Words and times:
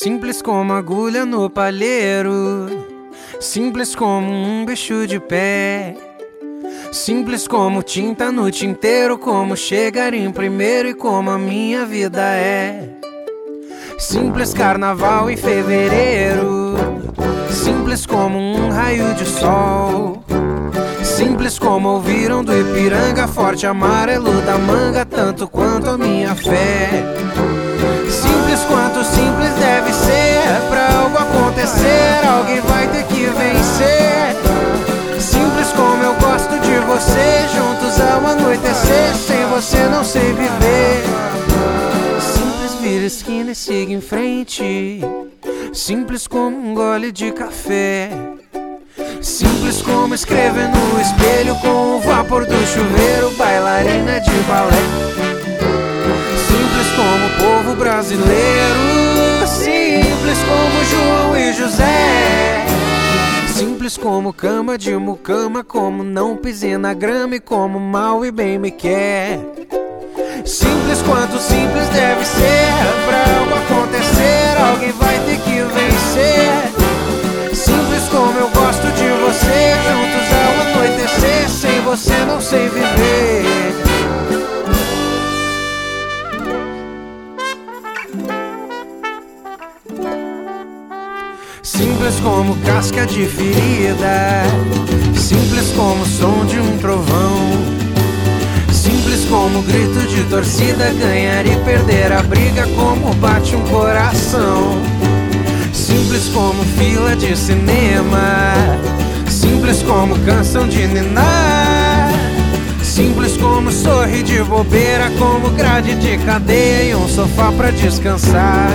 Simples 0.00 0.40
como 0.40 0.74
agulha 0.74 1.26
no 1.26 1.50
palheiro, 1.50 2.68
simples 3.40 3.96
como 3.96 4.30
um 4.30 4.64
bicho 4.64 5.08
de 5.08 5.18
pé. 5.18 5.96
Simples 6.92 7.48
como 7.48 7.82
tinta 7.82 8.30
no 8.30 8.48
tinteiro, 8.48 9.18
como 9.18 9.56
chegar 9.56 10.14
em 10.14 10.30
primeiro 10.30 10.90
e 10.90 10.94
como 10.94 11.30
a 11.30 11.36
minha 11.36 11.84
vida 11.84 12.22
é. 12.22 12.90
Simples 13.98 14.54
carnaval 14.54 15.28
em 15.28 15.36
fevereiro, 15.36 16.76
simples 17.50 18.06
como 18.06 18.38
um 18.38 18.70
raio 18.70 19.12
de 19.14 19.26
sol. 19.26 20.22
Simples 21.02 21.58
como 21.58 21.88
ouviram 21.88 22.44
do 22.44 22.56
Ipiranga, 22.56 23.26
forte 23.26 23.66
amarelo 23.66 24.42
da 24.42 24.56
manga, 24.58 25.04
tanto 25.04 25.48
quanto 25.48 25.90
a 25.90 25.98
minha 25.98 26.36
fé. 26.36 26.88
Simples 28.08 28.60
quanto 28.64 29.04
simples 29.04 29.47
sem 39.14 39.46
você 39.46 39.88
não 39.88 40.04
sei 40.04 40.32
viver. 40.32 41.02
Simples 42.20 42.74
vira 42.80 43.04
esquina 43.04 43.50
e 43.52 43.54
siga 43.54 43.92
em 43.92 44.00
frente, 44.00 45.00
simples 45.72 46.26
como 46.26 46.56
um 46.56 46.74
gole 46.74 47.12
de 47.12 47.32
café. 47.32 48.10
Simples 49.20 49.82
como 49.82 50.14
escrever 50.14 50.68
no 50.68 51.00
espelho 51.00 51.54
com 51.56 51.96
o 51.96 52.00
vapor 52.00 52.46
do 52.46 52.66
chuveiro, 52.66 53.30
bailarina 53.36 54.20
de 54.20 54.30
balé. 54.48 54.76
Simples 56.46 56.88
como 56.96 57.26
o 57.26 57.30
povo 57.36 57.76
brasileiro, 57.76 59.46
simples 59.46 60.38
como 60.46 60.84
João 60.84 61.36
e 61.36 61.52
José. 61.52 61.87
Simples 63.88 64.04
como 64.04 64.34
cama 64.34 64.76
de 64.76 64.94
mucama, 64.96 65.64
como 65.64 66.04
não 66.04 66.36
pisei 66.36 66.76
na 66.76 66.92
grama 66.92 67.36
e 67.36 67.40
como 67.40 67.80
mal 67.80 68.22
e 68.22 68.30
bem 68.30 68.58
me 68.58 68.70
quer. 68.70 69.40
Simples 70.44 71.00
quanto 71.06 71.38
simples 71.38 71.88
deve 71.88 72.22
ser, 72.26 72.68
pra 73.06 73.38
algo 73.38 73.54
acontecer, 73.54 74.60
alguém 74.60 74.92
vai 74.92 75.18
ter 75.20 75.40
que 75.40 75.62
vencer. 75.62 76.68
Simples 77.54 78.06
como 78.10 78.38
eu 78.38 78.50
gosto 78.50 78.86
de 78.92 79.08
você, 79.24 79.72
juntos 79.88 80.28
ao 80.36 80.82
anoitecer, 80.82 81.48
sem 81.48 81.80
você 81.80 82.24
não 82.26 82.42
sei 82.42 82.68
viver. 82.68 83.17
Simples 91.78 92.18
como 92.24 92.56
casca 92.66 93.06
de 93.06 93.24
ferida, 93.24 94.42
simples 95.14 95.72
como 95.76 96.04
som 96.04 96.44
de 96.44 96.58
um 96.58 96.76
trovão. 96.78 97.38
Simples 98.72 99.24
como 99.26 99.62
grito 99.62 100.00
de 100.08 100.24
torcida, 100.24 100.92
ganhar 100.98 101.46
e 101.46 101.54
perder 101.64 102.10
a 102.10 102.20
briga, 102.24 102.66
como 102.74 103.14
bate 103.20 103.54
um 103.54 103.62
coração. 103.68 104.72
Simples 105.72 106.28
como 106.34 106.64
fila 106.64 107.14
de 107.14 107.36
cinema, 107.36 108.54
simples 109.30 109.80
como 109.80 110.18
canção 110.26 110.66
de 110.66 110.84
ninar. 110.88 112.10
Simples 112.82 113.36
como 113.36 113.70
sorrir 113.70 114.24
de 114.24 114.42
bobeira, 114.42 115.12
como 115.16 115.48
grade 115.50 115.94
de 115.94 116.18
cadeia 116.26 116.90
e 116.90 116.94
um 116.96 117.08
sofá 117.08 117.52
pra 117.52 117.70
descansar. 117.70 118.72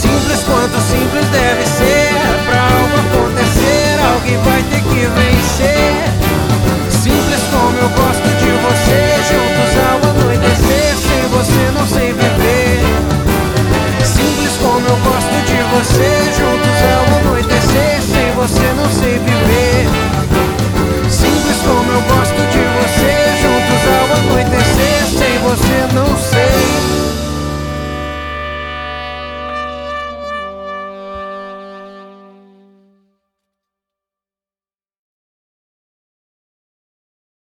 Simples 0.00 0.42
quanto 0.44 0.80
simples 0.80 1.28
deve 1.28 1.66
ser, 1.66 2.39